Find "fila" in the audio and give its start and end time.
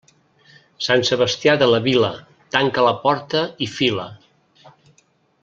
3.75-4.09